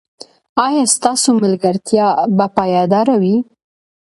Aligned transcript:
ایا 0.65 0.83
ستاسو 0.95 1.27
ملګرتیا 1.43 2.05
به 2.37 2.45
پایداره 2.57 3.15
وي؟ 3.21 3.35